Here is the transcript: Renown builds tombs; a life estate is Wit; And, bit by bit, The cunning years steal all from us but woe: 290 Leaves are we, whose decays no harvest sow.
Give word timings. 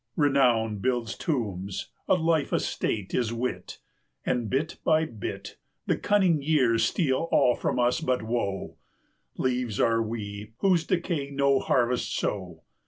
Renown 0.15 0.77
builds 0.79 1.15
tombs; 1.15 1.91
a 2.07 2.15
life 2.15 2.51
estate 2.51 3.13
is 3.13 3.31
Wit; 3.31 3.77
And, 4.25 4.49
bit 4.49 4.77
by 4.83 5.05
bit, 5.05 5.57
The 5.85 5.95
cunning 5.95 6.41
years 6.41 6.83
steal 6.85 7.29
all 7.31 7.53
from 7.53 7.77
us 7.77 8.01
but 8.01 8.23
woe: 8.23 8.77
290 9.35 9.35
Leaves 9.55 9.79
are 9.79 10.01
we, 10.01 10.53
whose 10.57 10.87
decays 10.87 11.33
no 11.33 11.59
harvest 11.59 12.15
sow. 12.15 12.63